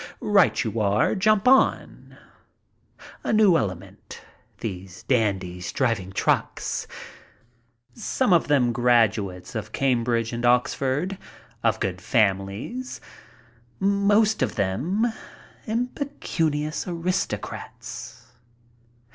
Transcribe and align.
"Right 0.19 0.63
you 0.63 0.79
are. 0.79 1.13
Jump 1.13 1.47
on." 1.47 2.17
A 3.23 3.31
new 3.31 3.55
element, 3.55 4.19
these 4.61 5.03
dandies 5.03 5.71
driving 5.71 6.11
trucks, 6.11 6.87
some 7.93 8.33
of 8.33 8.47
them 8.47 8.71
graduates 8.73 9.53
of 9.53 9.73
Cambridge 9.73 10.33
and 10.33 10.43
Oxford, 10.43 11.19
of 11.61 11.79
good 11.79 12.01
families, 12.01 12.99
most 13.79 14.41
of 14.41 14.55
them, 14.55 15.05
impecunious 15.67 16.87
aristocrats. 16.87 18.25